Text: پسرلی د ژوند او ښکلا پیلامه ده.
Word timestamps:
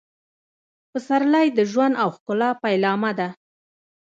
پسرلی 0.91 1.47
د 1.57 1.59
ژوند 1.71 1.93
او 2.03 2.09
ښکلا 2.15 2.49
پیلامه 2.63 3.11
ده. 3.19 3.27